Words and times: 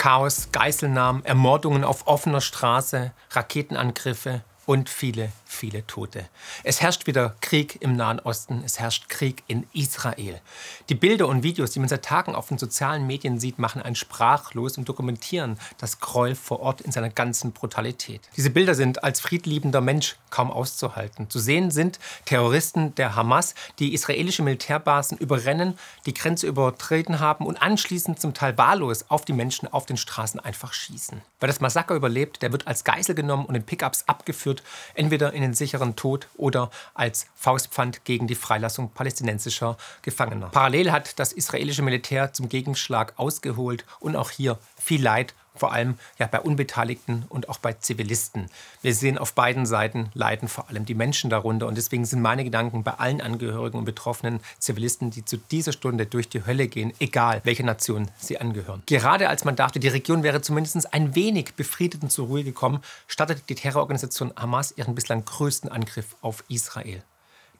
Chaos, 0.00 0.48
Geiselnahmen, 0.50 1.26
Ermordungen 1.26 1.84
auf 1.84 2.06
offener 2.06 2.40
Straße, 2.40 3.12
Raketenangriffe 3.32 4.42
und 4.70 4.88
viele, 4.88 5.32
viele 5.46 5.84
Tote. 5.88 6.28
Es 6.62 6.80
herrscht 6.80 7.08
wieder 7.08 7.34
Krieg 7.40 7.78
im 7.80 7.96
Nahen 7.96 8.20
Osten, 8.20 8.62
es 8.64 8.78
herrscht 8.78 9.08
Krieg 9.08 9.42
in 9.48 9.66
Israel. 9.72 10.40
Die 10.88 10.94
Bilder 10.94 11.26
und 11.26 11.42
Videos, 11.42 11.72
die 11.72 11.80
man 11.80 11.88
seit 11.88 12.04
Tagen 12.04 12.36
auf 12.36 12.46
den 12.46 12.58
sozialen 12.58 13.04
Medien 13.04 13.40
sieht, 13.40 13.58
machen 13.58 13.82
einen 13.82 13.96
sprachlos 13.96 14.78
und 14.78 14.88
dokumentieren 14.88 15.58
das 15.78 15.98
Gräuel 15.98 16.36
vor 16.36 16.60
Ort 16.60 16.82
in 16.82 16.92
seiner 16.92 17.10
ganzen 17.10 17.50
Brutalität. 17.50 18.20
Diese 18.36 18.50
Bilder 18.50 18.76
sind 18.76 19.02
als 19.02 19.18
friedliebender 19.18 19.80
Mensch 19.80 20.14
kaum 20.30 20.52
auszuhalten. 20.52 21.28
Zu 21.28 21.40
sehen 21.40 21.72
sind 21.72 21.98
Terroristen 22.24 22.94
der 22.94 23.16
Hamas, 23.16 23.56
die 23.80 23.92
israelische 23.92 24.44
Militärbasen 24.44 25.18
überrennen, 25.18 25.76
die 26.06 26.14
Grenze 26.14 26.46
übertreten 26.46 27.18
haben 27.18 27.44
und 27.44 27.60
anschließend 27.60 28.20
zum 28.20 28.34
Teil 28.34 28.56
wahllos 28.56 29.06
auf 29.08 29.24
die 29.24 29.32
Menschen 29.32 29.66
auf 29.66 29.84
den 29.86 29.96
Straßen 29.96 30.38
einfach 30.38 30.72
schießen. 30.72 31.22
Wer 31.40 31.46
das 31.48 31.60
Massaker 31.60 31.96
überlebt, 31.96 32.42
der 32.42 32.52
wird 32.52 32.68
als 32.68 32.84
Geisel 32.84 33.16
genommen 33.16 33.46
und 33.46 33.56
in 33.56 33.64
Pickups 33.64 34.04
abgeführt 34.06 34.59
entweder 34.94 35.32
in 35.32 35.42
den 35.42 35.54
sicheren 35.54 35.96
Tod 35.96 36.28
oder 36.36 36.70
als 36.94 37.26
Faustpfand 37.34 38.04
gegen 38.04 38.26
die 38.26 38.34
Freilassung 38.34 38.90
palästinensischer 38.90 39.76
Gefangener. 40.02 40.48
Parallel 40.48 40.92
hat 40.92 41.18
das 41.18 41.32
israelische 41.32 41.82
Militär 41.82 42.32
zum 42.32 42.48
Gegenschlag 42.48 43.14
ausgeholt 43.16 43.84
und 43.98 44.16
auch 44.16 44.30
hier 44.30 44.58
viel 44.78 45.02
Leid 45.02 45.34
vor 45.60 45.72
allem 45.72 45.98
ja, 46.18 46.26
bei 46.26 46.40
Unbeteiligten 46.40 47.26
und 47.28 47.50
auch 47.50 47.58
bei 47.58 47.74
Zivilisten. 47.74 48.46
Wir 48.80 48.94
sehen 48.94 49.18
auf 49.18 49.34
beiden 49.34 49.66
Seiten 49.66 50.10
leiden 50.14 50.48
vor 50.48 50.68
allem 50.70 50.86
die 50.86 50.94
Menschen 50.94 51.28
darunter 51.28 51.66
und 51.66 51.76
deswegen 51.76 52.06
sind 52.06 52.22
meine 52.22 52.44
Gedanken 52.44 52.82
bei 52.82 52.92
allen 52.92 53.20
Angehörigen 53.20 53.78
und 53.78 53.84
betroffenen 53.84 54.40
Zivilisten, 54.58 55.10
die 55.10 55.24
zu 55.24 55.36
dieser 55.36 55.72
Stunde 55.72 56.06
durch 56.06 56.30
die 56.30 56.46
Hölle 56.46 56.66
gehen, 56.66 56.94
egal 56.98 57.42
welcher 57.44 57.64
Nation 57.64 58.10
sie 58.16 58.40
angehören. 58.40 58.82
Gerade 58.86 59.28
als 59.28 59.44
man 59.44 59.54
dachte, 59.54 59.78
die 59.78 59.88
Region 59.88 60.22
wäre 60.22 60.40
zumindest 60.40 60.94
ein 60.94 61.14
wenig 61.14 61.54
befriedet 61.54 62.02
und 62.02 62.10
zur 62.10 62.28
Ruhe 62.28 62.42
gekommen, 62.42 62.80
startete 63.06 63.42
die 63.46 63.54
Terrororganisation 63.54 64.32
Hamas 64.36 64.72
ihren 64.72 64.94
bislang 64.94 65.26
größten 65.26 65.70
Angriff 65.70 66.16
auf 66.22 66.42
Israel. 66.48 67.02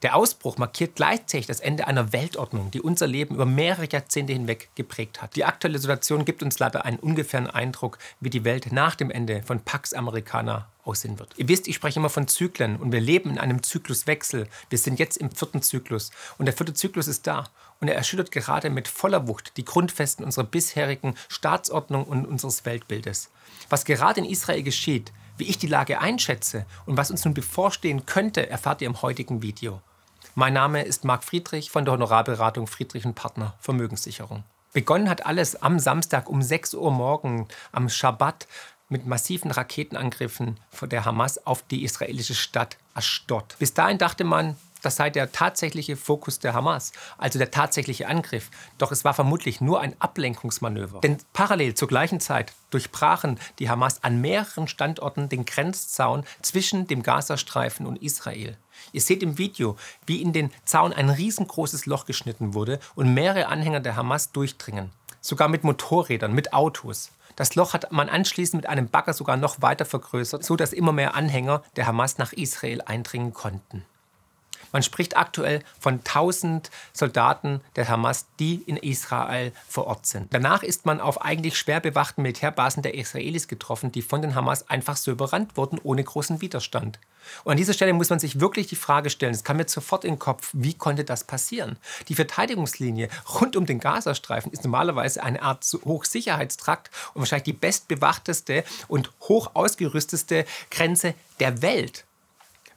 Der 0.02 0.16
Ausbruch 0.16 0.56
markiert 0.56 0.96
gleichzeitig 0.96 1.46
das 1.46 1.60
Ende 1.60 1.86
einer 1.86 2.14
Weltordnung, 2.14 2.70
die 2.70 2.80
unser 2.80 3.06
Leben 3.06 3.34
über 3.34 3.44
mehrere 3.44 3.86
Jahrzehnte 3.86 4.32
hinweg 4.32 4.70
geprägt 4.74 5.20
hat. 5.20 5.36
Die 5.36 5.44
aktuelle 5.44 5.78
Situation 5.78 6.24
gibt 6.24 6.42
uns 6.42 6.58
leider 6.58 6.86
einen 6.86 6.98
ungefähren 6.98 7.46
Eindruck, 7.46 7.98
wie 8.18 8.30
die 8.30 8.44
Welt 8.44 8.72
nach 8.72 8.94
dem 8.94 9.10
Ende 9.10 9.42
von 9.42 9.60
Pax 9.60 9.92
Americana 9.92 10.68
aussehen 10.84 11.18
wird. 11.18 11.34
Ihr 11.36 11.48
wisst, 11.48 11.68
ich 11.68 11.76
spreche 11.76 11.98
immer 11.98 12.08
von 12.08 12.28
Zyklen 12.28 12.76
und 12.76 12.92
wir 12.92 13.00
leben 13.00 13.28
in 13.28 13.38
einem 13.38 13.62
Zykluswechsel. 13.62 14.48
Wir 14.70 14.78
sind 14.78 14.98
jetzt 14.98 15.18
im 15.18 15.30
vierten 15.30 15.60
Zyklus 15.60 16.12
und 16.38 16.46
der 16.46 16.54
vierte 16.54 16.72
Zyklus 16.72 17.06
ist 17.06 17.26
da 17.26 17.44
und 17.80 17.88
er 17.88 17.94
erschüttert 17.94 18.30
gerade 18.30 18.70
mit 18.70 18.88
voller 18.88 19.28
Wucht 19.28 19.58
die 19.58 19.66
Grundfesten 19.66 20.24
unserer 20.24 20.44
bisherigen 20.44 21.14
Staatsordnung 21.28 22.04
und 22.04 22.24
unseres 22.24 22.64
Weltbildes. 22.64 23.28
Was 23.68 23.84
gerade 23.84 24.20
in 24.20 24.26
Israel 24.26 24.62
geschieht, 24.62 25.12
wie 25.36 25.44
ich 25.44 25.58
die 25.58 25.66
Lage 25.66 26.00
einschätze 26.00 26.64
und 26.86 26.96
was 26.96 27.10
uns 27.10 27.22
nun 27.26 27.34
bevorstehen 27.34 28.06
könnte, 28.06 28.48
erfahrt 28.48 28.80
ihr 28.80 28.86
im 28.86 29.02
heutigen 29.02 29.42
Video. 29.42 29.82
Mein 30.36 30.52
Name 30.52 30.82
ist 30.82 31.04
Marc 31.04 31.24
Friedrich 31.24 31.70
von 31.72 31.84
der 31.84 31.94
Honorarberatung 31.94 32.68
Friedrich 32.68 33.04
Partner 33.14 33.54
Vermögenssicherung. 33.58 34.44
Begonnen 34.72 35.08
hat 35.08 35.26
alles 35.26 35.60
am 35.60 35.80
Samstag 35.80 36.28
um 36.28 36.40
6 36.40 36.74
Uhr 36.74 36.92
morgen 36.92 37.48
am 37.72 37.88
Schabbat 37.88 38.46
mit 38.88 39.06
massiven 39.06 39.50
Raketenangriffen 39.50 40.60
von 40.70 40.88
der 40.88 41.04
Hamas 41.04 41.44
auf 41.46 41.62
die 41.62 41.82
israelische 41.82 42.36
Stadt 42.36 42.76
Ashdod. 42.94 43.56
Bis 43.58 43.74
dahin 43.74 43.98
dachte 43.98 44.22
man, 44.22 44.56
das 44.82 44.96
sei 44.96 45.10
der 45.10 45.32
tatsächliche 45.32 45.96
Fokus 45.96 46.38
der 46.38 46.54
Hamas, 46.54 46.92
also 47.18 47.38
der 47.38 47.50
tatsächliche 47.50 48.08
Angriff. 48.08 48.50
Doch 48.78 48.92
es 48.92 49.04
war 49.04 49.14
vermutlich 49.14 49.60
nur 49.60 49.80
ein 49.80 49.94
Ablenkungsmanöver. 49.98 51.00
Denn 51.00 51.18
parallel 51.32 51.74
zur 51.74 51.88
gleichen 51.88 52.20
Zeit 52.20 52.52
durchbrachen 52.70 53.38
die 53.58 53.68
Hamas 53.68 54.02
an 54.02 54.20
mehreren 54.20 54.68
Standorten 54.68 55.28
den 55.28 55.44
Grenzzaun 55.44 56.24
zwischen 56.42 56.86
dem 56.86 57.02
Gazastreifen 57.02 57.86
und 57.86 58.02
Israel. 58.02 58.56
Ihr 58.92 59.00
seht 59.00 59.22
im 59.22 59.38
Video, 59.38 59.76
wie 60.06 60.22
in 60.22 60.32
den 60.32 60.50
Zaun 60.64 60.92
ein 60.92 61.10
riesengroßes 61.10 61.86
Loch 61.86 62.06
geschnitten 62.06 62.54
wurde 62.54 62.80
und 62.94 63.12
mehrere 63.12 63.46
Anhänger 63.46 63.80
der 63.80 63.96
Hamas 63.96 64.32
durchdringen. 64.32 64.90
Sogar 65.20 65.48
mit 65.48 65.64
Motorrädern, 65.64 66.32
mit 66.32 66.54
Autos. 66.54 67.12
Das 67.36 67.54
Loch 67.54 67.74
hat 67.74 67.92
man 67.92 68.08
anschließend 68.08 68.62
mit 68.62 68.68
einem 68.68 68.88
Bagger 68.88 69.12
sogar 69.12 69.36
noch 69.36 69.62
weiter 69.62 69.84
vergrößert, 69.84 70.44
sodass 70.44 70.72
immer 70.72 70.92
mehr 70.92 71.14
Anhänger 71.14 71.62
der 71.76 71.86
Hamas 71.86 72.18
nach 72.18 72.32
Israel 72.32 72.82
eindringen 72.82 73.32
konnten. 73.32 73.84
Man 74.72 74.82
spricht 74.82 75.16
aktuell 75.16 75.62
von 75.78 75.94
1000 75.94 76.70
Soldaten 76.92 77.60
der 77.76 77.88
Hamas, 77.88 78.26
die 78.38 78.56
in 78.66 78.76
Israel 78.76 79.52
vor 79.68 79.86
Ort 79.86 80.06
sind. 80.06 80.32
Danach 80.32 80.62
ist 80.62 80.86
man 80.86 81.00
auf 81.00 81.22
eigentlich 81.22 81.58
schwer 81.58 81.80
bewachten 81.80 82.22
Militärbasen 82.22 82.82
der 82.82 82.94
Israelis 82.94 83.48
getroffen, 83.48 83.92
die 83.92 84.02
von 84.02 84.22
den 84.22 84.34
Hamas 84.34 84.68
einfach 84.68 84.96
so 84.96 85.10
überrannt 85.10 85.56
wurden, 85.56 85.78
ohne 85.82 86.04
großen 86.04 86.40
Widerstand. 86.40 86.98
Und 87.44 87.52
an 87.52 87.56
dieser 87.56 87.74
Stelle 87.74 87.92
muss 87.92 88.10
man 88.10 88.18
sich 88.18 88.40
wirklich 88.40 88.66
die 88.66 88.76
Frage 88.76 89.10
stellen, 89.10 89.34
es 89.34 89.44
kam 89.44 89.58
mir 89.58 89.68
sofort 89.68 90.04
in 90.04 90.14
den 90.14 90.18
Kopf, 90.18 90.50
wie 90.52 90.74
konnte 90.74 91.04
das 91.04 91.24
passieren? 91.24 91.76
Die 92.08 92.14
Verteidigungslinie 92.14 93.08
rund 93.40 93.56
um 93.56 93.66
den 93.66 93.78
Gazastreifen 93.78 94.52
ist 94.52 94.64
normalerweise 94.64 95.22
eine 95.22 95.42
Art 95.42 95.64
Hochsicherheitstrakt 95.84 96.90
und 97.14 97.20
wahrscheinlich 97.20 97.44
die 97.44 97.52
bestbewachteste 97.52 98.64
und 98.88 99.10
hoch 99.22 99.50
ausgerüstete 99.54 100.44
Grenze 100.70 101.14
der 101.38 101.62
Welt. 101.62 102.04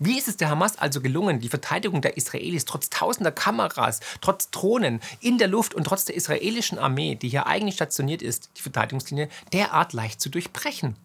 Wie 0.05 0.17
ist 0.17 0.27
es 0.27 0.35
der 0.35 0.49
Hamas 0.49 0.77
also 0.77 0.99
gelungen, 0.99 1.39
die 1.39 1.47
Verteidigung 1.47 2.01
der 2.01 2.17
Israelis 2.17 2.65
trotz 2.65 2.89
tausender 2.89 3.31
Kameras, 3.31 4.01
trotz 4.19 4.49
Drohnen 4.49 4.99
in 5.21 5.37
der 5.37 5.47
Luft 5.47 5.73
und 5.73 5.85
trotz 5.85 6.03
der 6.03 6.15
israelischen 6.17 6.77
Armee, 6.77 7.15
die 7.15 7.29
hier 7.29 7.47
eigentlich 7.47 7.75
stationiert 7.75 8.21
ist, 8.21 8.49
die 8.57 8.61
Verteidigungslinie 8.61 9.29
derart 9.53 9.93
leicht 9.93 10.19
zu 10.19 10.29
durchbrechen? 10.29 10.97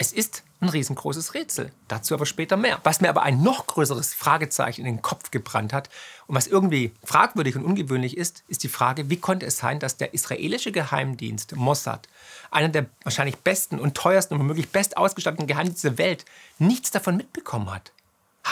Es 0.00 0.12
ist 0.12 0.44
ein 0.60 0.68
riesengroßes 0.68 1.34
Rätsel. 1.34 1.72
Dazu 1.88 2.14
aber 2.14 2.26
später 2.26 2.56
mehr. 2.56 2.78
Was 2.84 3.00
mir 3.00 3.08
aber 3.08 3.24
ein 3.24 3.42
noch 3.42 3.66
größeres 3.66 4.14
Fragezeichen 4.14 4.82
in 4.82 4.86
den 4.86 5.02
Kopf 5.02 5.32
gebrannt 5.32 5.72
hat 5.72 5.90
und 6.28 6.36
was 6.36 6.46
irgendwie 6.46 6.92
fragwürdig 7.02 7.56
und 7.56 7.64
ungewöhnlich 7.64 8.16
ist, 8.16 8.44
ist 8.46 8.62
die 8.62 8.68
Frage, 8.68 9.10
wie 9.10 9.16
konnte 9.16 9.46
es 9.46 9.56
sein, 9.56 9.80
dass 9.80 9.96
der 9.96 10.14
israelische 10.14 10.70
Geheimdienst 10.70 11.56
Mossad, 11.56 12.08
einer 12.52 12.68
der 12.68 12.86
wahrscheinlich 13.02 13.38
besten 13.38 13.80
und 13.80 13.96
teuersten 13.96 14.34
und 14.34 14.40
womöglich 14.40 14.68
best 14.68 14.96
ausgestatteten 14.96 15.48
Geheimdienste 15.48 15.90
der 15.90 15.98
Welt, 15.98 16.24
nichts 16.60 16.92
davon 16.92 17.16
mitbekommen 17.16 17.74
hat. 17.74 17.90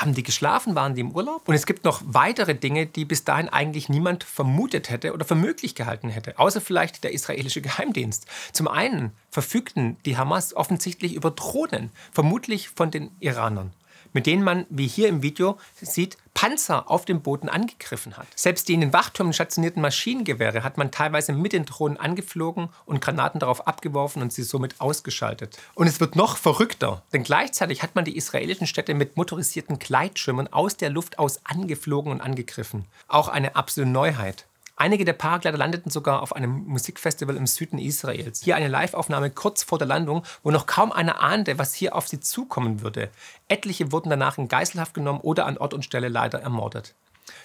Haben 0.01 0.15
die 0.15 0.23
geschlafen? 0.23 0.75
Waren 0.75 0.95
die 0.95 1.01
im 1.01 1.13
Urlaub? 1.13 1.49
Und 1.49 1.55
es 1.55 1.65
gibt 1.65 1.85
noch 1.85 2.03
weitere 2.05 2.55
Dinge, 2.55 2.87
die 2.87 3.07
bis 3.07 3.25
dahin 3.25 3.49
eigentlich 3.49 3.89
niemand 3.89 4.25
vermutet 4.25 4.91
hätte 4.91 5.15
oder 5.15 5.25
für 5.25 5.35
möglich 5.35 5.75
gehalten 5.75 6.11
hätte, 6.11 6.39
außer 6.39 6.61
vielleicht 6.61 7.03
der 7.03 7.13
israelische 7.13 7.63
Geheimdienst. 7.63 8.27
Zum 8.53 8.69
einen 8.69 9.13
verfügten 9.31 9.97
die 10.05 10.19
Hamas 10.19 10.55
offensichtlich 10.55 11.15
über 11.15 11.31
Drohnen, 11.31 11.91
vermutlich 12.13 12.69
von 12.69 12.91
den 12.91 13.11
Iranern 13.21 13.73
mit 14.13 14.27
denen 14.27 14.43
man, 14.43 14.67
wie 14.69 14.87
hier 14.87 15.09
im 15.09 15.23
Video 15.23 15.59
sieht, 15.81 16.17
Panzer 16.37 16.91
auf 16.91 17.07
dem 17.07 17.23
Boden 17.23 17.49
angegriffen 17.49 18.19
hat. 18.19 18.27
Selbst 18.37 18.69
die 18.69 18.75
in 18.75 18.83
den 18.83 18.93
Wachtürmen 18.93 19.33
stationierten 19.33 19.81
Maschinengewehre 19.81 20.63
hat 20.63 20.77
man 20.77 20.91
teilweise 20.91 21.33
mit 21.33 21.55
den 21.55 21.65
Drohnen 21.65 21.97
angeflogen 21.97 22.69
und 22.85 23.01
Granaten 23.01 23.41
darauf 23.41 23.67
abgeworfen 23.67 24.21
und 24.21 24.35
sie 24.35 24.43
somit 24.43 24.79
ausgeschaltet. 24.81 25.59
Und 25.75 25.87
es 25.87 25.99
wird 25.99 26.15
noch 26.15 26.37
verrückter, 26.37 27.03
denn 27.15 27.23
gleichzeitig 27.23 27.83
hat 27.83 27.95
man 27.95 28.05
die 28.05 28.17
israelischen 28.17 28.67
Städte 28.67 28.93
mit 28.93 29.17
motorisierten 29.17 29.79
Gleitschirmen 29.79 30.53
aus 30.53 30.77
der 30.77 30.91
Luft 30.91 31.19
aus 31.19 31.41
angeflogen 31.45 32.13
und 32.13 32.21
angegriffen. 32.21 32.85
Auch 33.09 33.29
eine 33.29 33.57
absolute 33.57 33.91
Neuheit. 33.91 34.47
Einige 34.79 35.07
der 35.07 35.15
Paragleiter 35.15 35.57
landeten 35.57 35.91
sogar 35.91 36.23
auf 36.23 36.37
einem 36.37 36.65
Musikfestival 36.67 37.37
im 37.37 37.47
Süden 37.47 37.79
Israels. 37.79 38.43
Hier 38.43 38.57
eine 38.57 38.69
Liveaufnahme 38.69 39.31
kurz 39.31 39.63
vor 39.63 39.79
der 39.79 39.89
Landung, 39.89 40.23
wo 40.43 40.51
noch 40.51 40.67
kaum 40.67 40.93
einer 40.93 41.21
ahnte, 41.23 41.59
was 41.59 41.73
hier 41.73 41.95
auf 41.95 42.07
sie 42.09 42.21
zukommen 42.21 42.83
würde. 42.83 43.09
Etliche 43.49 43.91
wurden 43.91 44.11
danach 44.11 44.37
in 44.37 44.49
Geiselhaft 44.49 44.93
genommen 44.93 45.21
oder 45.21 45.47
an 45.47 45.57
Ort 45.57 45.73
und 45.73 45.87
Stelle 45.87 46.09
leider 46.09 46.43
ermordet. 46.43 46.95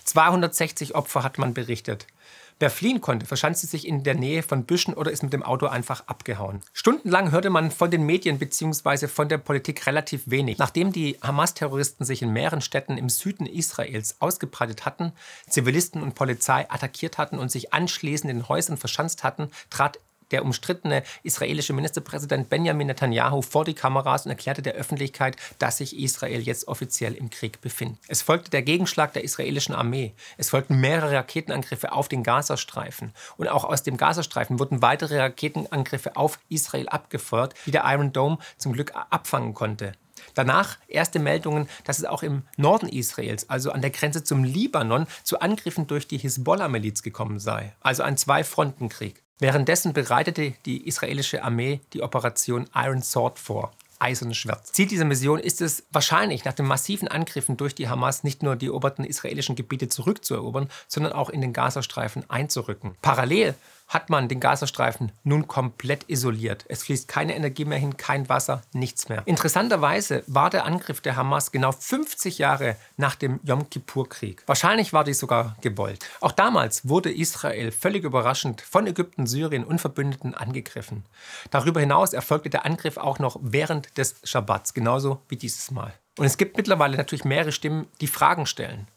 260 0.04 0.94
Opfer 0.94 1.24
hat 1.24 1.38
man 1.38 1.54
berichtet. 1.54 2.06
Wer 2.62 2.69
fliehen 2.69 3.02
konnte, 3.02 3.25
verschanzte 3.25 3.66
sich 3.66 3.88
in 3.88 4.04
der 4.04 4.13
Nähe 4.13 4.44
von 4.44 4.66
Büschen 4.66 4.94
oder 4.94 5.10
ist 5.10 5.24
mit 5.24 5.34
dem 5.34 5.42
Auto 5.42 5.66
einfach 5.66 6.06
abgehauen. 6.06 6.62
Stundenlang 6.74 7.31
hörte 7.31 7.50
man 7.50 7.72
von 7.72 7.90
den 7.90 8.04
Medien 8.04 8.38
bzw. 8.38 9.08
von 9.08 9.28
der 9.30 9.40
Politik 9.40 9.88
relativ 9.88 10.30
wenig. 10.30 10.60
Nachdem 10.60 10.92
die 10.92 11.18
Hamas-Terroristen 11.24 12.06
sich 12.06 12.22
in 12.22 12.31
mehreren 12.31 12.62
Städten 12.62 13.00
im 13.00 13.10
Süden 13.10 13.48
Israels 13.48 14.18
ausgebreitet 14.19 14.86
hatten, 14.86 15.12
Zivilisten 15.50 16.04
und 16.04 16.13
Polizei 16.13 16.69
attackiert 16.69 17.18
hatten 17.18 17.40
und 17.40 17.50
sich 17.50 17.74
anschließend 17.74 18.30
in 18.30 18.48
Häusern 18.48 18.78
verschanzt 18.78 19.24
hatten, 19.24 19.50
trat 19.72 19.98
der 20.31 20.44
umstrittene 20.44 21.04
israelische 21.24 21.74
Ministerpräsident 21.74 22.50
Benjamin 22.50 22.88
Netanyahu 22.88 23.42
vor 23.42 23.66
die 23.66 23.74
Kameras 23.74 24.25
und 24.25 24.31
erklärte 24.31 24.62
der 24.62 24.74
Öffentlichkeit, 24.74 25.36
dass 25.60 25.78
sich 25.78 25.98
Israel 25.98 26.42
jetzt 26.42 26.68
offiziell 26.68 27.13
im 27.13 27.30
Krieg 27.30 27.62
befindet. 27.62 28.00
Es 28.07 28.22
folgte 28.22 28.51
der 28.51 28.62
Gegenschlag 28.62 29.13
der 29.13 29.24
israelischen 29.24 29.75
Armee. 29.75 30.13
Es 30.38 30.50
folgten 30.50 30.80
mehrere 30.80 31.16
Raketenangriffe 31.16 31.92
auf 31.92 32.07
den 32.07 32.24
Gazastreifen. 32.24 33.13
Und 33.38 33.48
auch 33.48 33.63
aus 33.63 33.83
dem 33.83 33.98
Gazastreifen 33.98 34.60
wurden 34.60 34.81
weitere 34.81 35.19
Raketenangriffe 35.19 36.16
auf 36.16 36.39
Israel 36.50 36.89
abgefeuert, 36.89 37.54
die 37.66 37.72
der 37.72 37.84
Iron 37.86 38.13
Dome 38.13 38.38
zum 38.57 38.74
Glück 38.74 38.94
abfangen 39.10 39.54
konnte. 39.54 39.94
Danach 40.34 40.77
erste 40.88 41.19
Meldungen, 41.19 41.68
dass 41.84 42.00
es 42.00 42.06
auch 42.06 42.24
im 42.24 42.44
Norden 42.57 42.88
Israels, 42.88 43.50
also 43.50 43.72
an 43.72 43.81
der 43.81 43.89
Grenze 43.89 44.24
zum 44.24 44.44
Libanon, 44.44 45.07
zu 45.24 45.39
Angriffen 45.39 45.88
durch 45.88 46.07
die 46.07 46.18
Hisbollah-Miliz 46.18 47.01
gekommen 47.04 47.39
sei. 47.39 47.74
Also 47.81 48.04
ein 48.04 48.18
Zwei-Fronten-Krieg. 48.18 49.24
Währenddessen 49.41 49.93
bereitete 49.93 50.53
die 50.67 50.88
israelische 50.88 51.43
Armee 51.43 51.81
die 51.93 52.03
Operation 52.03 52.69
Iron 52.75 53.01
Sword 53.01 53.39
vor. 53.39 53.71
Eisernes 53.97 54.38
Schwert. 54.38 54.67
Ziel 54.67 54.88
dieser 54.88 55.05
Mission 55.05 55.39
ist 55.39 55.61
es 55.61 55.83
wahrscheinlich, 55.91 56.45
nach 56.45 56.53
den 56.53 56.67
massiven 56.67 57.07
Angriffen 57.07 57.57
durch 57.57 57.73
die 57.73 57.89
Hamas 57.89 58.23
nicht 58.23 58.43
nur 58.43 58.55
die 58.55 58.67
eroberten 58.67 59.03
israelischen 59.03 59.55
Gebiete 59.55 59.89
zurückzuerobern, 59.89 60.69
sondern 60.88 61.13
auch 61.13 61.31
in 61.31 61.41
den 61.41 61.53
Gazastreifen 61.53 62.27
einzurücken. 62.29 62.95
Parallel 63.01 63.55
hat 63.91 64.09
man 64.09 64.29
den 64.29 64.39
Gazastreifen 64.39 65.11
nun 65.25 65.47
komplett 65.47 66.09
isoliert. 66.09 66.63
Es 66.69 66.83
fließt 66.83 67.09
keine 67.09 67.35
Energie 67.35 67.65
mehr 67.65 67.77
hin, 67.77 67.97
kein 67.97 68.29
Wasser, 68.29 68.61
nichts 68.71 69.09
mehr. 69.09 69.21
Interessanterweise 69.25 70.23
war 70.27 70.49
der 70.49 70.65
Angriff 70.65 71.01
der 71.01 71.17
Hamas 71.17 71.51
genau 71.51 71.73
50 71.73 72.38
Jahre 72.38 72.77
nach 72.95 73.15
dem 73.15 73.41
Yom 73.43 73.69
Kippur-Krieg. 73.69 74.43
Wahrscheinlich 74.45 74.93
war 74.93 75.03
dies 75.03 75.19
sogar 75.19 75.57
gewollt. 75.59 76.05
Auch 76.21 76.31
damals 76.31 76.88
wurde 76.88 77.11
Israel 77.11 77.73
völlig 77.73 78.05
überraschend 78.05 78.61
von 78.61 78.88
Ägypten, 78.88 79.27
Syrien 79.27 79.65
und 79.65 79.81
Verbündeten 79.81 80.35
angegriffen. 80.35 81.03
Darüber 81.49 81.81
hinaus 81.81 82.13
erfolgte 82.13 82.49
der 82.49 82.65
Angriff 82.65 82.95
auch 82.95 83.19
noch 83.19 83.38
während 83.41 83.97
des 83.97 84.15
Schabbats, 84.23 84.73
genauso 84.73 85.21
wie 85.27 85.35
dieses 85.35 85.69
Mal. 85.69 85.93
Und 86.17 86.25
es 86.25 86.38
gibt 86.38 86.55
mittlerweile 86.55 86.95
natürlich 86.95 87.25
mehrere 87.25 87.51
Stimmen, 87.51 87.88
die 87.99 88.07
Fragen 88.07 88.45
stellen. 88.45 88.88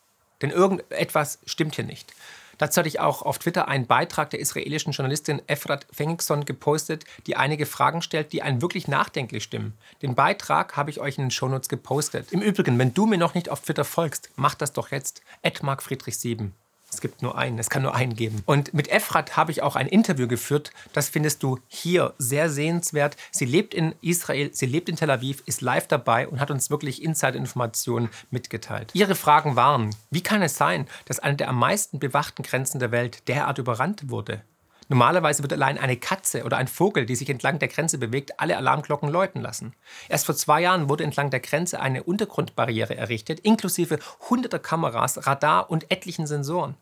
Denn 0.40 0.50
irgendetwas 0.50 1.40
stimmt 1.46 1.74
hier 1.74 1.84
nicht. 1.84 2.12
Dazu 2.58 2.78
hatte 2.78 2.88
ich 2.88 3.00
auch 3.00 3.22
auf 3.22 3.38
Twitter 3.38 3.68
einen 3.68 3.86
Beitrag 3.86 4.30
der 4.30 4.40
israelischen 4.40 4.92
Journalistin 4.92 5.42
Efrat 5.46 5.86
Fengikson 5.92 6.44
gepostet, 6.44 7.04
die 7.26 7.36
einige 7.36 7.66
Fragen 7.66 8.02
stellt, 8.02 8.32
die 8.32 8.42
einen 8.42 8.62
wirklich 8.62 8.88
nachdenklich 8.88 9.44
stimmen. 9.44 9.74
Den 10.02 10.14
Beitrag 10.14 10.76
habe 10.76 10.90
ich 10.90 11.00
euch 11.00 11.18
in 11.18 11.24
den 11.24 11.30
Shownotes 11.30 11.68
gepostet. 11.68 12.32
Im 12.32 12.42
Übrigen, 12.42 12.78
wenn 12.78 12.94
du 12.94 13.06
mir 13.06 13.18
noch 13.18 13.34
nicht 13.34 13.48
auf 13.48 13.60
Twitter 13.60 13.84
folgst, 13.84 14.30
mach 14.36 14.54
das 14.54 14.72
doch 14.72 14.90
jetzt. 14.90 15.22
Friedrich7. 15.44 16.50
Es 16.94 17.00
gibt 17.00 17.22
nur 17.22 17.36
einen, 17.36 17.58
es 17.58 17.70
kann 17.70 17.82
nur 17.82 17.94
einen 17.94 18.14
geben. 18.14 18.42
Und 18.46 18.72
mit 18.72 18.88
Efrat 18.88 19.36
habe 19.36 19.50
ich 19.50 19.62
auch 19.62 19.74
ein 19.74 19.88
Interview 19.88 20.28
geführt. 20.28 20.70
Das 20.92 21.08
findest 21.08 21.42
du 21.42 21.58
hier 21.66 22.14
sehr 22.18 22.48
sehenswert. 22.48 23.16
Sie 23.32 23.44
lebt 23.44 23.74
in 23.74 23.94
Israel, 24.00 24.50
sie 24.52 24.66
lebt 24.66 24.88
in 24.88 24.94
Tel 24.94 25.10
Aviv, 25.10 25.42
ist 25.46 25.60
live 25.60 25.88
dabei 25.88 26.28
und 26.28 26.38
hat 26.38 26.52
uns 26.52 26.70
wirklich 26.70 27.02
Inside-Informationen 27.02 28.10
mitgeteilt. 28.30 28.90
Ihre 28.94 29.16
Fragen 29.16 29.56
waren, 29.56 29.90
wie 30.10 30.22
kann 30.22 30.40
es 30.40 30.56
sein, 30.56 30.86
dass 31.06 31.18
eine 31.18 31.36
der 31.36 31.48
am 31.48 31.58
meisten 31.58 31.98
bewachten 31.98 32.44
Grenzen 32.44 32.78
der 32.78 32.92
Welt 32.92 33.26
derart 33.28 33.58
überrannt 33.58 34.08
wurde? 34.08 34.42
Normalerweise 34.88 35.42
wird 35.42 35.52
allein 35.52 35.78
eine 35.78 35.96
Katze 35.96 36.44
oder 36.44 36.56
ein 36.56 36.68
Vogel, 36.68 37.06
die 37.06 37.16
sich 37.16 37.30
entlang 37.30 37.58
der 37.58 37.68
Grenze 37.68 37.98
bewegt, 37.98 38.40
alle 38.40 38.56
Alarmglocken 38.56 39.08
läuten 39.08 39.40
lassen. 39.40 39.74
Erst 40.08 40.26
vor 40.26 40.34
zwei 40.34 40.60
Jahren 40.60 40.88
wurde 40.88 41.04
entlang 41.04 41.30
der 41.30 41.40
Grenze 41.40 41.80
eine 41.80 42.02
Untergrundbarriere 42.02 42.96
errichtet, 42.96 43.40
inklusive 43.40 43.98
hunderter 44.28 44.58
Kameras, 44.58 45.26
Radar 45.26 45.70
und 45.70 45.90
etlichen 45.90 46.26
Sensoren. 46.26 46.76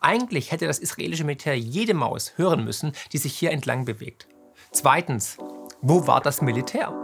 Eigentlich 0.00 0.50
hätte 0.50 0.66
das 0.66 0.78
israelische 0.78 1.24
Militär 1.24 1.58
jede 1.58 1.94
Maus 1.94 2.32
hören 2.36 2.64
müssen, 2.64 2.92
die 3.12 3.18
sich 3.18 3.36
hier 3.36 3.52
entlang 3.52 3.84
bewegt. 3.84 4.26
Zweitens, 4.72 5.36
wo 5.82 6.06
war 6.06 6.20
das 6.20 6.42
Militär? 6.42 7.03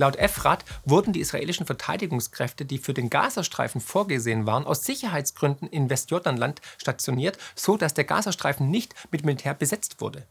Laut 0.00 0.16
EFRAT 0.16 0.64
wurden 0.86 1.12
die 1.12 1.20
israelischen 1.20 1.66
Verteidigungskräfte, 1.66 2.64
die 2.64 2.78
für 2.78 2.94
den 2.94 3.10
Gazastreifen 3.10 3.82
vorgesehen 3.82 4.46
waren, 4.46 4.64
aus 4.64 4.82
Sicherheitsgründen 4.82 5.68
in 5.68 5.90
Westjordanland 5.90 6.62
stationiert, 6.78 7.36
so 7.54 7.76
dass 7.76 7.92
der 7.92 8.04
Gazastreifen 8.04 8.70
nicht 8.70 8.94
mit 9.10 9.26
Militär 9.26 9.52
besetzt 9.52 10.00
wurde. 10.00 10.26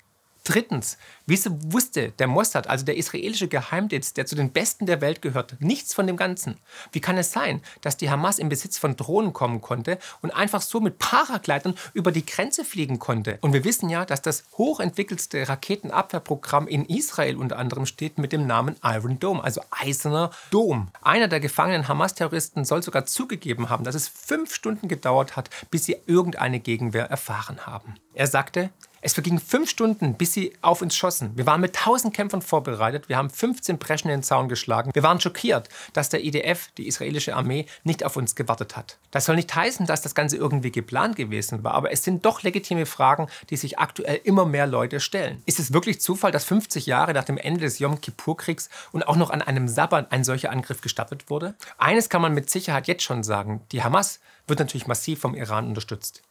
Drittens, 0.49 0.97
wieso 1.27 1.51
wusste 1.71 2.09
der 2.09 2.25
Mossad, 2.25 2.65
also 2.65 2.83
der 2.83 2.97
israelische 2.97 3.47
Geheimdienst, 3.47 4.17
der 4.17 4.25
zu 4.25 4.33
den 4.33 4.51
Besten 4.51 4.87
der 4.87 4.99
Welt 4.99 5.21
gehört, 5.21 5.55
nichts 5.59 5.93
von 5.93 6.07
dem 6.07 6.17
Ganzen? 6.17 6.57
Wie 6.91 7.01
kann 7.01 7.19
es 7.19 7.31
sein, 7.31 7.61
dass 7.81 7.97
die 7.97 8.09
Hamas 8.09 8.39
in 8.39 8.49
Besitz 8.49 8.79
von 8.79 8.95
Drohnen 8.95 9.31
kommen 9.31 9.61
konnte 9.61 9.99
und 10.23 10.31
einfach 10.31 10.63
so 10.63 10.79
mit 10.79 10.97
Paragleitern 10.97 11.75
über 11.93 12.11
die 12.11 12.25
Grenze 12.25 12.65
fliegen 12.65 12.97
konnte? 12.97 13.37
Und 13.41 13.53
wir 13.53 13.63
wissen 13.63 13.89
ja, 13.89 14.05
dass 14.05 14.23
das 14.23 14.43
hochentwickelste 14.57 15.47
Raketenabwehrprogramm 15.47 16.67
in 16.67 16.83
Israel 16.85 17.37
unter 17.37 17.59
anderem 17.59 17.85
steht 17.85 18.17
mit 18.17 18.31
dem 18.31 18.47
Namen 18.47 18.75
Iron 18.83 19.19
Dome, 19.19 19.43
also 19.43 19.61
Eiserner 19.69 20.31
Dom. 20.49 20.87
Einer 21.03 21.27
der 21.27 21.41
gefangenen 21.41 21.87
Hamas-Terroristen 21.87 22.65
soll 22.65 22.81
sogar 22.81 23.05
zugegeben 23.05 23.69
haben, 23.69 23.83
dass 23.83 23.93
es 23.93 24.07
fünf 24.07 24.55
Stunden 24.55 24.87
gedauert 24.87 25.35
hat, 25.35 25.51
bis 25.69 25.85
sie 25.85 25.97
irgendeine 26.07 26.59
Gegenwehr 26.59 27.05
erfahren 27.05 27.67
haben. 27.67 27.97
Er 28.15 28.25
sagte, 28.25 28.71
es 29.01 29.13
vergingen 29.13 29.39
fünf 29.39 29.69
Stunden, 29.69 30.15
bis 30.15 30.33
sie 30.33 30.53
auf 30.61 30.81
uns 30.81 30.95
schossen. 30.95 31.31
Wir 31.35 31.45
waren 31.45 31.61
mit 31.61 31.75
tausend 31.75 32.13
Kämpfern 32.13 32.41
vorbereitet. 32.41 33.09
Wir 33.09 33.17
haben 33.17 33.29
15 33.29 33.77
Breschen 33.77 34.09
in 34.09 34.17
den 34.17 34.23
Zaun 34.23 34.49
geschlagen. 34.49 34.91
Wir 34.93 35.03
waren 35.03 35.19
schockiert, 35.21 35.69
dass 35.93 36.09
der 36.09 36.23
IDF, 36.23 36.69
die 36.77 36.87
israelische 36.87 37.35
Armee, 37.35 37.65
nicht 37.83 38.03
auf 38.03 38.17
uns 38.17 38.35
gewartet 38.35 38.75
hat. 38.75 38.97
Das 39.11 39.25
soll 39.25 39.35
nicht 39.35 39.53
heißen, 39.53 39.85
dass 39.85 40.01
das 40.01 40.15
Ganze 40.15 40.37
irgendwie 40.37 40.71
geplant 40.71 41.15
gewesen 41.15 41.63
war, 41.63 41.73
aber 41.73 41.91
es 41.91 42.03
sind 42.03 42.25
doch 42.25 42.43
legitime 42.43 42.85
Fragen, 42.85 43.27
die 43.49 43.57
sich 43.57 43.79
aktuell 43.79 44.19
immer 44.23 44.45
mehr 44.45 44.67
Leute 44.67 44.99
stellen. 44.99 45.41
Ist 45.45 45.59
es 45.59 45.73
wirklich 45.73 46.01
Zufall, 46.01 46.31
dass 46.31 46.45
50 46.45 46.85
Jahre 46.85 47.13
nach 47.13 47.23
dem 47.23 47.37
Ende 47.37 47.61
des 47.61 47.79
Yom 47.79 48.01
Kippur-Kriegs 48.01 48.69
und 48.91 49.07
auch 49.07 49.15
noch 49.15 49.29
an 49.29 49.41
einem 49.41 49.67
Sabbat 49.67 50.11
ein 50.11 50.23
solcher 50.23 50.51
Angriff 50.51 50.81
gestattet 50.81 51.29
wurde? 51.29 51.55
Eines 51.77 52.09
kann 52.09 52.21
man 52.21 52.33
mit 52.33 52.49
Sicherheit 52.49 52.87
jetzt 52.87 53.03
schon 53.03 53.23
sagen. 53.23 53.61
Die 53.71 53.83
Hamas 53.83 54.19
wird 54.47 54.59
natürlich 54.59 54.87
massiv 54.87 55.19
vom 55.19 55.35
Iran 55.35 55.67
unterstützt. 55.67 56.23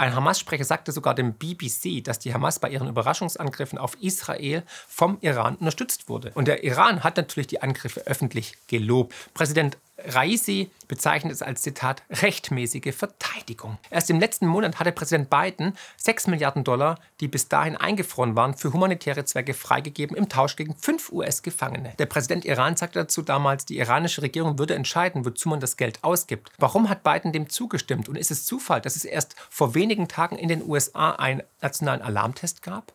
Ein 0.00 0.14
Hamas-Sprecher 0.14 0.64
sagte 0.64 0.92
sogar 0.92 1.14
dem 1.14 1.34
BBC, 1.34 2.02
dass 2.02 2.18
die 2.18 2.32
Hamas 2.32 2.58
bei 2.58 2.70
ihren 2.70 2.88
Überraschungsangriffen 2.88 3.78
auf 3.78 3.98
Israel 4.00 4.62
vom 4.88 5.18
Iran 5.20 5.56
unterstützt 5.56 6.08
wurde. 6.08 6.32
Und 6.34 6.48
der 6.48 6.64
Iran 6.64 7.04
hat 7.04 7.18
natürlich 7.18 7.48
die 7.48 7.60
Angriffe 7.60 8.06
öffentlich 8.06 8.54
gelobt. 8.66 9.14
Präsident 9.34 9.76
Raisi 10.06 10.70
bezeichnet 10.88 11.32
es 11.32 11.42
als 11.42 11.62
Zitat 11.62 12.02
rechtmäßige 12.10 12.94
Verteidigung. 12.94 13.78
Erst 13.90 14.10
im 14.10 14.18
letzten 14.18 14.46
Monat 14.46 14.80
hatte 14.80 14.92
Präsident 14.92 15.30
Biden 15.30 15.76
6 15.98 16.26
Milliarden 16.26 16.64
Dollar, 16.64 16.98
die 17.20 17.28
bis 17.28 17.48
dahin 17.48 17.76
eingefroren 17.76 18.34
waren, 18.36 18.56
für 18.56 18.72
humanitäre 18.72 19.24
Zwecke 19.24 19.54
freigegeben 19.54 20.16
im 20.16 20.28
Tausch 20.28 20.56
gegen 20.56 20.74
fünf 20.74 21.12
US-Gefangene. 21.12 21.92
Der 21.98 22.06
Präsident 22.06 22.44
Iran 22.44 22.76
sagte 22.76 22.98
dazu 22.98 23.22
damals, 23.22 23.66
die 23.66 23.78
iranische 23.78 24.22
Regierung 24.22 24.58
würde 24.58 24.74
entscheiden, 24.74 25.24
wozu 25.24 25.48
man 25.48 25.60
das 25.60 25.76
Geld 25.76 26.02
ausgibt. 26.02 26.50
Warum 26.58 26.88
hat 26.88 27.02
Biden 27.02 27.32
dem 27.32 27.48
zugestimmt? 27.48 28.08
Und 28.08 28.16
ist 28.16 28.30
es 28.30 28.44
Zufall, 28.44 28.80
dass 28.80 28.96
es 28.96 29.04
erst 29.04 29.36
vor 29.48 29.74
wenigen 29.74 30.08
Tagen 30.08 30.36
in 30.36 30.48
den 30.48 30.68
USA 30.68 31.12
einen 31.12 31.42
nationalen 31.60 32.02
Alarmtest 32.02 32.62
gab? 32.62 32.92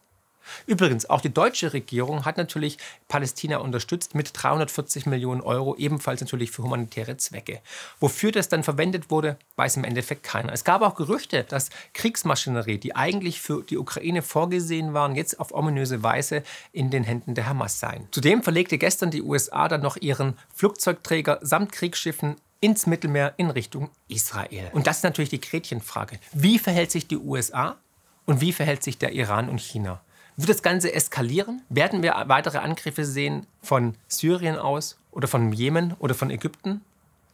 Übrigens, 0.67 1.09
auch 1.09 1.21
die 1.21 1.33
deutsche 1.33 1.73
Regierung 1.73 2.25
hat 2.25 2.37
natürlich 2.37 2.77
Palästina 3.07 3.57
unterstützt 3.57 4.15
mit 4.15 4.31
340 4.33 5.05
Millionen 5.05 5.41
Euro, 5.41 5.75
ebenfalls 5.75 6.21
natürlich 6.21 6.51
für 6.51 6.63
humanitäre 6.63 7.17
Zwecke. 7.17 7.61
Wofür 7.99 8.31
das 8.31 8.49
dann 8.49 8.63
verwendet 8.63 9.09
wurde, 9.09 9.37
weiß 9.55 9.77
im 9.77 9.83
Endeffekt 9.83 10.23
keiner. 10.23 10.53
Es 10.53 10.63
gab 10.63 10.81
auch 10.81 10.95
Gerüchte, 10.95 11.43
dass 11.43 11.69
Kriegsmaschinerie, 11.93 12.77
die 12.77 12.95
eigentlich 12.95 13.41
für 13.41 13.63
die 13.63 13.77
Ukraine 13.77 14.21
vorgesehen 14.21 14.93
waren, 14.93 15.15
jetzt 15.15 15.39
auf 15.39 15.53
ominöse 15.53 16.03
Weise 16.03 16.43
in 16.71 16.91
den 16.91 17.03
Händen 17.03 17.35
der 17.35 17.47
Hamas 17.47 17.79
seien. 17.79 18.07
Zudem 18.11 18.43
verlegte 18.43 18.77
gestern 18.77 19.11
die 19.11 19.21
USA 19.21 19.67
dann 19.67 19.81
noch 19.81 19.97
ihren 19.97 20.37
Flugzeugträger 20.53 21.39
samt 21.41 21.71
Kriegsschiffen 21.71 22.35
ins 22.61 22.87
Mittelmeer 22.87 23.33
in 23.37 23.49
Richtung 23.49 23.89
Israel. 24.07 24.69
Und 24.73 24.87
das 24.87 24.97
ist 24.97 25.03
natürlich 25.03 25.29
die 25.29 25.41
Gretchenfrage. 25.41 26.19
Wie 26.33 26.57
verhält 26.57 26.91
sich 26.91 27.07
die 27.07 27.17
USA 27.17 27.77
und 28.25 28.41
wie 28.41 28.53
verhält 28.53 28.83
sich 28.83 28.97
der 28.97 29.11
Iran 29.11 29.49
und 29.49 29.61
China? 29.61 30.01
Wird 30.37 30.49
das 30.49 30.61
Ganze 30.61 30.93
eskalieren? 30.93 31.61
Werden 31.69 32.03
wir 32.03 32.13
weitere 32.27 32.57
Angriffe 32.57 33.05
sehen 33.05 33.47
von 33.61 33.95
Syrien 34.07 34.57
aus 34.57 34.97
oder 35.11 35.27
von 35.27 35.53
Jemen 35.53 35.93
oder 35.99 36.13
von 36.13 36.29
Ägypten? 36.29 36.81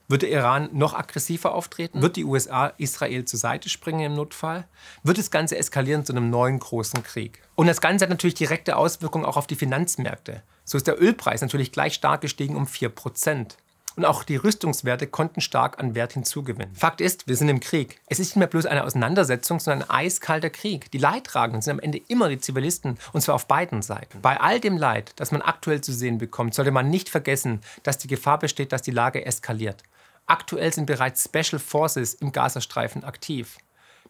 Wird 0.07 0.23
der 0.23 0.29
Iran 0.29 0.69
noch 0.73 0.93
aggressiver 0.93 1.55
auftreten? 1.55 2.01
Wird 2.01 2.17
die 2.17 2.25
USA 2.25 2.73
Israel 2.77 3.25
zur 3.25 3.39
Seite 3.39 3.69
springen 3.69 4.01
im 4.01 4.13
Notfall? 4.13 4.67
Wird 5.03 5.17
das 5.17 5.31
Ganze 5.31 5.57
eskalieren 5.57 6.05
zu 6.05 6.13
einem 6.13 6.29
neuen 6.29 6.59
großen 6.59 7.01
Krieg? 7.01 7.41
Und 7.55 7.67
das 7.67 7.81
Ganze 7.81 8.03
hat 8.03 8.09
natürlich 8.09 8.35
direkte 8.35 8.75
Auswirkungen 8.75 9.25
auch 9.25 9.37
auf 9.37 9.47
die 9.47 9.55
Finanzmärkte. 9.55 10.43
So 10.65 10.77
ist 10.77 10.85
der 10.85 11.01
Ölpreis 11.01 11.41
natürlich 11.41 11.71
gleich 11.71 11.93
stark 11.93 12.21
gestiegen 12.21 12.55
um 12.55 12.67
4 12.67 12.89
Prozent. 12.89 13.57
Und 13.95 14.05
auch 14.05 14.23
die 14.23 14.37
Rüstungswerte 14.37 15.07
konnten 15.07 15.41
stark 15.41 15.79
an 15.79 15.95
Wert 15.95 16.13
hinzugewinnen. 16.13 16.73
Fakt 16.75 17.01
ist, 17.01 17.27
wir 17.27 17.35
sind 17.35 17.49
im 17.49 17.59
Krieg. 17.59 17.99
Es 18.07 18.19
ist 18.19 18.29
nicht 18.29 18.37
mehr 18.37 18.47
bloß 18.47 18.65
eine 18.65 18.85
Auseinandersetzung, 18.85 19.59
sondern 19.59 19.89
ein 19.89 20.05
eiskalter 20.05 20.49
Krieg. 20.49 20.89
Die 20.91 20.97
Leidtragenden 20.97 21.61
sind 21.61 21.73
am 21.73 21.79
Ende 21.79 22.01
immer 22.07 22.29
die 22.29 22.39
Zivilisten, 22.39 22.97
und 23.11 23.21
zwar 23.21 23.35
auf 23.35 23.47
beiden 23.47 23.81
Seiten. 23.81 24.21
Bei 24.21 24.39
all 24.39 24.61
dem 24.61 24.77
Leid, 24.77 25.11
das 25.17 25.31
man 25.31 25.41
aktuell 25.41 25.81
zu 25.81 25.91
sehen 25.91 26.17
bekommt, 26.19 26.53
sollte 26.53 26.71
man 26.71 26.89
nicht 26.89 27.09
vergessen, 27.09 27.59
dass 27.83 27.97
die 27.97 28.07
Gefahr 28.07 28.39
besteht, 28.39 28.71
dass 28.71 28.81
die 28.81 28.91
Lage 28.91 29.25
eskaliert. 29.25 29.83
Aktuell 30.25 30.71
sind 30.71 30.85
bereits 30.85 31.25
Special 31.25 31.59
Forces 31.59 32.13
im 32.13 32.31
Gazastreifen 32.31 33.03
aktiv. 33.03 33.57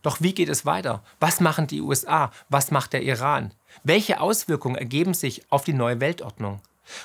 Doch 0.03 0.21
wie 0.21 0.33
geht 0.33 0.49
es 0.49 0.65
weiter? 0.65 1.03
Was 1.19 1.39
machen 1.39 1.67
die 1.67 1.81
USA? 1.81 2.31
Was 2.49 2.71
macht 2.71 2.93
der 2.93 3.03
Iran? 3.03 3.53
Welche 3.83 4.19
Auswirkungen 4.19 4.75
ergeben 4.75 5.13
sich 5.13 5.43
auf 5.51 5.63
die 5.63 5.73
neue 5.73 5.99
Weltordnung? 5.99 6.59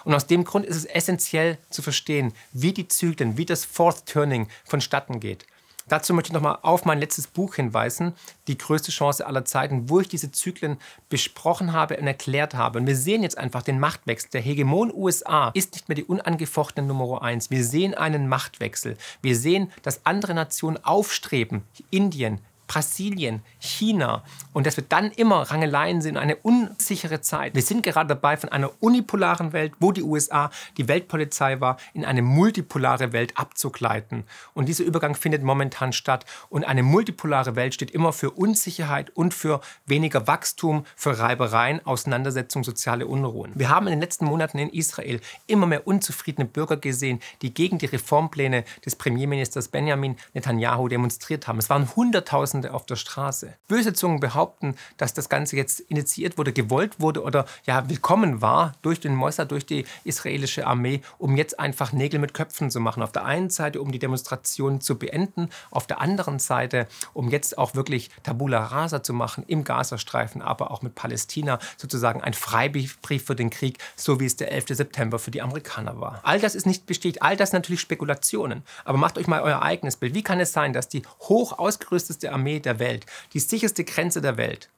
Und 0.05 0.15
aus 0.15 0.27
dem 0.27 0.45
Grund 0.45 0.67
ist 0.67 0.77
es 0.77 0.85
essentiell 0.85 1.59
zu 1.71 1.83
verstehen, 1.83 2.33
wie 2.53 2.73
die 2.73 2.89
Zyklen, 2.89 3.37
wie 3.37 3.47
das 3.47 3.65
Fourth 3.65 4.07
Turning 4.07 4.49
vonstatten 4.65 5.21
geht. 5.21 5.47
Dazu 5.89 6.15
möchte 6.15 6.31
ich 6.31 6.35
nochmal 6.35 6.59
auf 6.63 6.85
mein 6.85 6.99
letztes 6.99 7.29
Buch 7.29 7.55
hinweisen, 7.55 8.15
Die 8.49 8.59
größte 8.59 8.91
Chance 8.91 9.25
aller 9.27 9.45
Zeiten, 9.45 9.89
wo 9.89 10.01
ich 10.01 10.09
diese 10.09 10.33
Zyklen 10.33 10.79
besprochen 11.09 11.73
habe 11.73 11.97
und 11.97 12.07
erklärt 12.07 12.55
habe. 12.55 12.81
Und 12.81 12.87
wir 12.87 12.97
sehen 12.97 13.23
jetzt 13.23 13.39
einfach 13.39 13.63
den 13.63 13.79
Machtwechsel. 13.79 14.31
Der 14.33 14.41
Hegemon 14.41 14.93
USA 14.93 15.51
ist 15.55 15.75
nicht 15.75 15.89
mehr 15.89 15.95
die 15.97 16.05
unangefochtene 16.05 16.87
Nummer 16.87 17.23
eins. 17.23 17.51
Wir 17.51 17.65
sehen 17.65 17.95
einen 17.95 18.29
Machtwechsel. 18.29 18.97
Wir 19.23 19.37
sehen, 19.37 19.71
dass 19.83 20.05
andere 20.05 20.35
Nationen 20.35 20.83
aufstreben. 20.85 21.63
Indien, 21.91 22.41
Brasilien, 22.67 23.43
China 23.59 24.23
und 24.53 24.67
dass 24.67 24.77
wir 24.77 24.85
dann 24.89 25.11
immer 25.13 25.43
Rangeleien 25.43 26.01
sind, 26.01 26.17
eine 26.17 26.37
unsichere 26.37 27.21
Zeit. 27.21 27.55
Wir 27.55 27.63
sind 27.63 27.83
gerade 27.83 28.09
dabei, 28.09 28.37
von 28.37 28.51
einer 28.51 28.71
unipolaren 28.81 29.53
Welt, 29.53 29.73
wo 29.81 29.93
die 29.93 30.03
USA 30.03 30.51
die 30.77 30.89
Weltpolizei 30.89 31.61
war, 31.61 31.77
in 31.95 32.05
eine 32.05 32.23
multipolare 32.23 33.13
Welt 33.13 33.37
abzugleiten. 33.37 34.25
Und 34.55 34.69
dieser 34.69 34.85
Übergang 34.85 35.15
findet 35.15 35.43
momentan 35.43 35.93
statt. 35.93 36.25
Und 36.49 36.65
eine 36.65 36.83
multipolare 36.83 37.57
Welt 37.57 37.75
steht 37.75 37.91
immer 37.91 38.13
für 38.13 38.31
Unsicherheit 38.31 39.11
und 39.11 39.35
für 39.35 39.61
weniger 39.87 40.27
Wachstum, 40.27 40.85
für 40.95 41.19
Reibereien, 41.19 41.85
Auseinandersetzungen, 41.85 42.65
soziale 42.65 43.07
Unruhen. 43.07 43.53
Wir 43.55 43.69
haben 43.69 43.87
in 43.87 43.93
den 43.93 44.01
letzten 44.01 44.27
Monaten 44.27 44.59
in 44.59 44.71
Israel 44.71 45.21
immer 45.47 45.67
mehr 45.67 45.87
unzufriedene 45.87 46.47
Bürger 46.47 46.77
gesehen, 46.77 47.21
die 47.43 47.53
gegen 47.53 47.79
die 47.79 47.87
Reformpläne 47.87 48.65
des 48.85 48.97
Premierministers 48.97 49.69
Benjamin 49.69 50.17
Netanyahu 50.35 50.89
demonstriert 50.89 51.47
haben. 51.47 51.59
Es 51.59 51.71
waren 51.71 51.89
Hunderttausende 52.57 52.67
Tausende 52.67 52.75
auf 52.75 52.87
der 52.87 52.97
Straße. 52.97 53.55
Böse 53.69 53.93
Zungen 53.93 54.21
behaupten, 54.21 54.77
dass 54.97 55.13
das 55.15 55.29
Ganze 55.29 55.57
jetzt 55.57 55.81
initiiert 55.81 56.39
wurde, 56.39 56.53
gewollt 56.53 57.01
wurde 57.01 57.23
oder 57.23 57.45
ja 57.67 57.89
willkommen 57.89 58.41
war 58.41 58.73
durch 58.83 59.01
den 59.01 59.15
Mossad, 59.15 59.51
durch 59.51 59.67
die 59.67 59.85
israelische 60.05 60.67
Armee, 60.67 61.03
um 61.19 61.37
jetzt 61.37 61.59
einfach 61.59 61.93
Nägel 61.93 62.19
mit 62.21 62.33
Köpfen 62.33 62.71
zu 62.71 62.81
machen. 62.81 63.03
Auf 63.03 63.13
der 63.13 63.25
einen 63.25 63.51
Seite, 63.51 63.81
um 63.81 63.93
die 63.93 63.99
Demonstration 63.99 64.81
zu 64.81 64.99
beenden, 64.99 65.51
auf 65.71 65.87
der 65.87 66.01
anderen 66.01 66.39
Seite, 66.39 66.87
um 67.13 67.31
jetzt 67.31 67.59
auch 67.59 67.75
wirklich 67.75 68.11
Tabula 68.23 68.65
Rasa 68.65 69.03
zu 69.03 69.13
machen 69.13 69.45
im 69.47 69.65
Gazastreifen, 69.65 70.41
aber 70.41 70.71
auch 70.71 70.83
mit 70.83 70.95
Palästina 70.95 71.59
sozusagen 71.77 72.23
ein 72.23 72.35
Freibrief 72.35 72.99
für 73.25 73.37
den 73.37 73.51
Krieg, 73.51 73.79
so 73.97 74.21
wie 74.21 74.27
es 74.27 74.37
der 74.37 74.53
11. 74.53 74.67
September 74.69 75.19
für 75.19 75.31
die 75.31 75.43
Amerikaner 75.43 76.01
war. 76.01 76.21
All 76.23 76.41
das 76.41 76.55
ist 76.55 76.67
nicht 76.67 76.87
bestätigt, 76.87 77.23
all 77.23 77.37
das 77.37 77.53
natürlich 77.53 77.81
Spekulationen. 77.81 78.63
Aber 78.85 78.99
macht 78.99 79.19
euch 79.19 79.27
mal 79.27 79.43
euer 79.43 79.63
eigenes 79.63 79.97
Bild. 79.97 80.15
Wie 80.15 80.23
kann 80.23 80.41
es 80.41 80.53
sein, 80.53 80.73
dass 80.73 80.89
die 80.89 81.03
hoch 81.21 81.59
ausgerüstete 81.59 82.33
Armee 82.33 82.46
Armee 82.47 82.61
der 82.61 82.79
Welt, 82.79 83.07
die 83.33 83.41
sicherste 83.41 83.83
Grenze 83.83 84.21
der 84.21 84.37
Welt, 84.37 84.71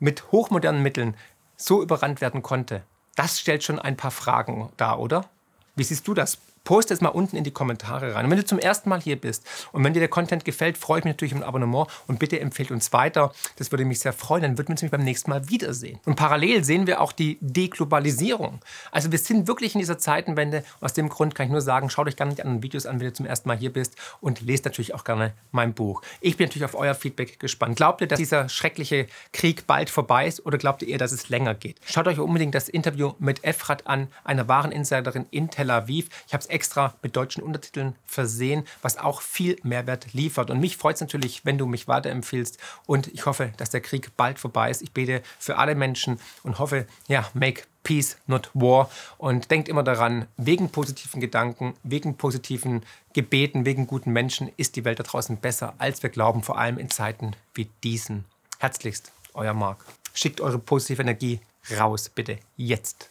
mit 0.00 0.32
hochmodernen 0.32 0.82
Mitteln 0.82 1.16
so 1.56 1.80
überrannt 1.80 2.20
werden 2.20 2.42
konnte, 2.42 2.82
das 3.14 3.38
stellt 3.38 3.62
schon 3.62 3.78
ein 3.78 3.96
paar 3.96 4.10
Fragen 4.10 4.72
dar, 4.76 4.98
oder? 4.98 5.30
Wie 5.76 5.84
siehst 5.84 6.08
du 6.08 6.14
das? 6.14 6.38
Post 6.64 6.90
es 6.90 7.00
mal 7.00 7.08
unten 7.08 7.36
in 7.36 7.44
die 7.44 7.50
Kommentare 7.50 8.14
rein. 8.14 8.24
Und 8.24 8.30
wenn 8.30 8.38
du 8.38 8.44
zum 8.44 8.58
ersten 8.58 8.88
Mal 8.88 9.00
hier 9.00 9.20
bist 9.20 9.44
und 9.72 9.82
wenn 9.84 9.92
dir 9.92 10.00
der 10.00 10.08
Content 10.08 10.44
gefällt, 10.44 10.78
freue 10.78 11.00
ich 11.00 11.04
mich 11.04 11.14
natürlich 11.14 11.34
um 11.34 11.40
ein 11.40 11.48
Abonnement 11.48 11.88
und 12.06 12.18
bitte 12.18 12.38
empfehlt 12.40 12.70
uns 12.70 12.92
weiter. 12.92 13.32
Das 13.56 13.70
würde 13.72 13.84
mich 13.84 14.00
sehr 14.00 14.12
freuen. 14.12 14.42
Dann 14.42 14.58
würden 14.58 14.68
wir 14.68 14.82
uns 14.82 14.90
beim 14.90 15.04
nächsten 15.04 15.30
Mal 15.30 15.48
wiedersehen. 15.48 15.98
Und 16.04 16.16
parallel 16.16 16.64
sehen 16.64 16.86
wir 16.86 17.00
auch 17.00 17.12
die 17.12 17.38
Deglobalisierung. 17.40 18.60
Also 18.90 19.10
wir 19.10 19.18
sind 19.18 19.48
wirklich 19.48 19.74
in 19.74 19.80
dieser 19.80 19.98
Zeitenwende. 19.98 20.64
Aus 20.80 20.92
dem 20.92 21.08
Grund 21.08 21.34
kann 21.34 21.46
ich 21.46 21.52
nur 21.52 21.60
sagen, 21.60 21.90
schaut 21.90 22.06
euch 22.06 22.16
gerne 22.16 22.34
die 22.34 22.42
anderen 22.42 22.62
Videos 22.62 22.86
an, 22.86 23.00
wenn 23.00 23.08
du 23.08 23.12
zum 23.12 23.26
ersten 23.26 23.48
Mal 23.48 23.56
hier 23.56 23.72
bist 23.72 23.96
und 24.20 24.40
lest 24.40 24.64
natürlich 24.64 24.94
auch 24.94 25.04
gerne 25.04 25.32
mein 25.50 25.74
Buch. 25.74 26.02
Ich 26.20 26.36
bin 26.36 26.46
natürlich 26.46 26.64
auf 26.64 26.74
euer 26.74 26.94
Feedback 26.94 27.38
gespannt. 27.38 27.76
Glaubt 27.76 28.00
ihr, 28.00 28.06
dass 28.06 28.18
dieser 28.18 28.48
schreckliche 28.48 29.06
Krieg 29.32 29.66
bald 29.66 29.90
vorbei 29.90 30.26
ist 30.26 30.44
oder 30.46 30.58
glaubt 30.58 30.82
ihr 30.82 30.88
eher, 30.88 30.98
dass 30.98 31.12
es 31.12 31.28
länger 31.28 31.54
geht? 31.54 31.80
Schaut 31.84 32.06
euch 32.06 32.18
unbedingt 32.18 32.54
das 32.54 32.68
Interview 32.68 33.12
mit 33.18 33.44
Efrat 33.44 33.86
an, 33.86 34.08
einer 34.24 34.48
wahren 34.48 34.72
Insiderin 34.72 35.26
in 35.30 35.50
Tel 35.50 35.70
Aviv. 35.70 36.08
Ich 36.26 36.34
habe 36.34 36.42
es 36.42 36.51
extra 36.52 36.94
mit 37.02 37.16
deutschen 37.16 37.42
Untertiteln 37.42 37.96
versehen, 38.06 38.64
was 38.82 38.98
auch 38.98 39.20
viel 39.20 39.56
Mehrwert 39.62 40.12
liefert. 40.12 40.50
Und 40.50 40.60
mich 40.60 40.76
freut 40.76 40.96
es 40.96 41.00
natürlich, 41.00 41.44
wenn 41.44 41.58
du 41.58 41.66
mich 41.66 41.88
weiterempfiehlst. 41.88 42.58
Und 42.86 43.08
ich 43.08 43.26
hoffe, 43.26 43.52
dass 43.56 43.70
der 43.70 43.80
Krieg 43.80 44.16
bald 44.16 44.38
vorbei 44.38 44.70
ist. 44.70 44.82
Ich 44.82 44.92
bete 44.92 45.22
für 45.38 45.58
alle 45.58 45.74
Menschen 45.74 46.20
und 46.42 46.58
hoffe, 46.58 46.86
ja, 47.08 47.28
make 47.34 47.64
Peace, 47.82 48.16
not 48.26 48.50
War. 48.54 48.90
Und 49.18 49.50
denkt 49.50 49.68
immer 49.68 49.82
daran, 49.82 50.26
wegen 50.36 50.70
positiven 50.70 51.20
Gedanken, 51.20 51.74
wegen 51.82 52.16
positiven 52.16 52.84
Gebeten, 53.12 53.64
wegen 53.64 53.86
guten 53.86 54.12
Menschen 54.12 54.50
ist 54.56 54.76
die 54.76 54.84
Welt 54.84 54.98
da 54.98 55.02
draußen 55.02 55.38
besser, 55.38 55.74
als 55.78 56.02
wir 56.02 56.10
glauben, 56.10 56.42
vor 56.42 56.58
allem 56.58 56.78
in 56.78 56.90
Zeiten 56.90 57.32
wie 57.54 57.68
diesen. 57.82 58.24
Herzlichst, 58.58 59.10
euer 59.34 59.54
Marc. 59.54 59.84
Schickt 60.14 60.40
eure 60.40 60.58
positive 60.58 61.02
Energie 61.02 61.40
raus, 61.76 62.08
bitte, 62.08 62.38
jetzt 62.56 63.08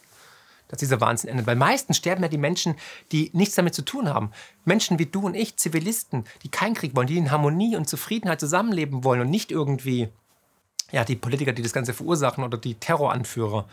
dass 0.72 0.78
dieser 0.78 1.02
Wahnsinn 1.02 1.28
endet. 1.28 1.46
Weil 1.46 1.54
meistens 1.54 1.98
sterben 1.98 2.22
ja 2.22 2.28
die 2.28 2.38
Menschen, 2.38 2.76
die 3.12 3.30
nichts 3.34 3.54
damit 3.54 3.74
zu 3.74 3.82
tun 3.82 4.08
haben. 4.08 4.30
Menschen 4.64 4.98
wie 4.98 5.04
du 5.04 5.20
und 5.20 5.34
ich, 5.34 5.58
Zivilisten, 5.58 6.24
die 6.42 6.48
keinen 6.48 6.74
Krieg 6.74 6.96
wollen, 6.96 7.06
die 7.06 7.18
in 7.18 7.30
Harmonie 7.30 7.76
und 7.76 7.90
Zufriedenheit 7.90 8.40
zusammenleben 8.40 9.04
wollen 9.04 9.20
und 9.20 9.28
nicht 9.28 9.52
irgendwie 9.52 10.08
ja, 10.90 11.04
die 11.04 11.14
Politiker, 11.14 11.52
die 11.52 11.62
das 11.62 11.74
Ganze 11.74 11.92
verursachen 11.92 12.42
oder 12.42 12.56
die 12.56 12.74
Terroranführer. 12.74 13.66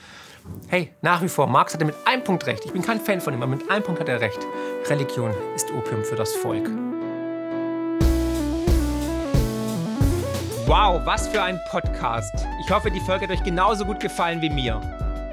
Hey, 0.68 0.91
nach 1.01 1.22
wie 1.22 1.29
vor, 1.29 1.48
Marx 1.48 1.74
hatte 1.74 1.86
mit 1.86 1.96
einem 2.06 2.24
Punkt 2.25 2.46
recht. 2.48 2.65
Ich 2.65 2.74
bin 2.74 2.82
kein 2.82 3.00
Fan 3.00 3.22
von 3.22 3.34
ihm, 3.34 3.41
aber 3.41 3.56
mit 3.56 3.72
einem 3.72 3.84
Punkt 3.84 4.01
hat 4.01 4.10
er 4.10 4.20
recht. 4.20 4.39
Religion 4.88 5.34
ist 5.56 5.72
Opium 5.72 6.03
für 6.03 6.15
das 6.18 6.34
Volk. 6.36 6.70
Wow, 10.65 11.01
was 11.06 11.29
für 11.29 11.41
ein 11.41 11.60
Podcast. 11.72 12.46
Ich 12.62 12.70
hoffe, 12.70 12.91
die 12.91 13.00
Folge 13.00 13.25
hat 13.27 13.32
euch 13.32 13.44
genauso 13.44 13.86
gut 13.86 14.01
gefallen 14.01 14.41
wie 14.41 14.50
mir. 14.50 15.08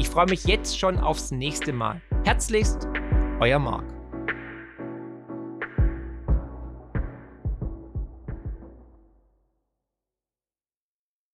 Ich 0.00 0.08
freue 0.08 0.24
mich 0.24 0.46
jetzt 0.46 0.78
schon 0.78 0.98
aufs 0.98 1.30
nächste 1.30 1.74
Mal. 1.74 2.00
Herzlichst, 2.24 2.88
euer 3.38 3.58
Marc. 3.58 3.99